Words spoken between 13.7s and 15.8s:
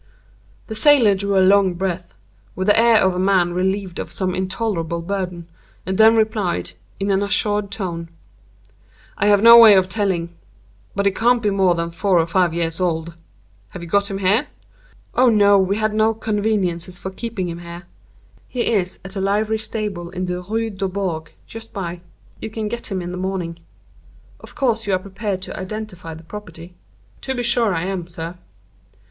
you got him here?" "Oh no, we